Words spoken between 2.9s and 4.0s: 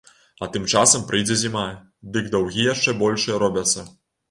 большыя робяцца.